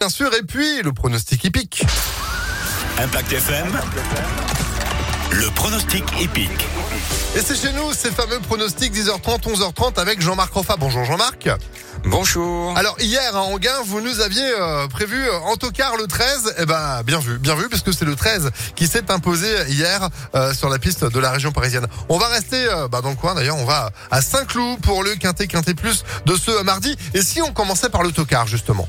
[0.00, 1.84] Bien sûr, et puis le pronostic hippique.
[2.96, 3.78] Impact FM,
[5.32, 6.66] le pronostic épique.
[7.36, 10.76] Et c'est chez nous, ces fameux pronostics 10h30, 11h30 avec Jean-Marc Roffa.
[10.78, 11.50] Bonjour Jean-Marc.
[12.04, 12.74] Bonjour.
[12.78, 16.54] Alors hier en gain, vous nous aviez euh, prévu euh, en tocard le 13.
[16.60, 20.08] Eh ben bien vu, bien vu, parce que c'est le 13 qui s'est imposé hier
[20.34, 21.86] euh, sur la piste de la région parisienne.
[22.08, 25.14] On va rester euh, bah, dans le coin d'ailleurs, on va à Saint-Cloud pour le
[25.16, 26.96] quintet quintet plus de ce mardi.
[27.12, 28.88] Et si on commençait par le tocard justement?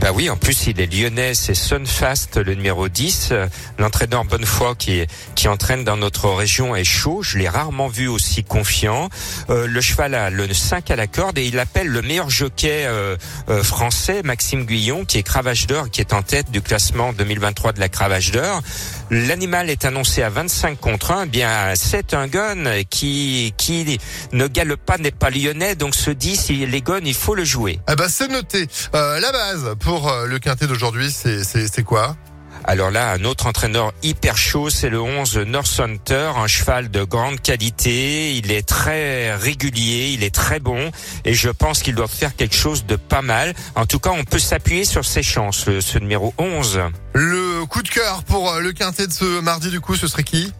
[0.00, 3.28] Bah oui, en plus il est lyonnais, c'est Sunfast, le numéro 10.
[3.32, 3.46] Euh,
[3.78, 5.02] L'entraîneur Bonnefoy qui,
[5.34, 7.22] qui entraîne dans notre région est chaud.
[7.22, 9.08] Je l'ai rarement vu aussi confiant.
[9.50, 12.84] Euh, le cheval a le 5 à la corde et il appelle le meilleur jockey
[12.86, 13.16] euh,
[13.48, 17.72] euh, français, Maxime Guillon, qui est Cravage d'Or, qui est en tête du classement 2023
[17.72, 18.62] de la Cravage d'Or.
[19.10, 21.24] L'animal est annoncé à 25 contre 1.
[21.24, 23.98] Eh Bien, c'est un gun qui, qui
[24.32, 25.74] ne galope pas, n'est pas lyonnais.
[25.74, 27.80] Donc ce 10, il est gun, il faut le jouer.
[27.90, 28.66] Eh ben c'est noté.
[28.94, 32.16] Euh, la base pour euh, le quintet d'aujourd'hui, c'est quoi?
[32.64, 37.02] Alors là, un autre entraîneur hyper chaud, c'est le 11 North Hunter, un cheval de
[37.02, 38.36] grande qualité.
[38.36, 40.90] Il est très régulier, il est très bon
[41.24, 43.54] et je pense qu'il doit faire quelque chose de pas mal.
[43.74, 46.80] En tout cas, on peut s'appuyer sur ses chances, ce numéro 11.
[47.14, 50.24] Le coup de cœur pour euh, le quintet de ce mardi du coup, ce serait
[50.24, 50.52] qui?